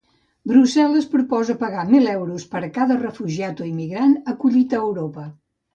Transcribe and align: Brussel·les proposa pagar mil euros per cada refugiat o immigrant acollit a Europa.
Brussel·les 0.51 1.07
proposa 1.11 1.57
pagar 1.61 1.83
mil 1.91 2.09
euros 2.15 2.49
per 2.57 2.65
cada 2.81 2.99
refugiat 3.05 3.65
o 3.67 3.71
immigrant 3.75 4.21
acollit 4.37 4.77
a 4.77 4.83
Europa. 4.91 5.33